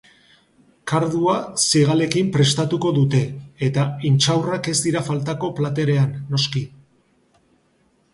[0.91, 3.19] Kardua zigalekin prestatuko dute,
[3.67, 6.65] eta intxaurrak ez dira faltako platerean, noski.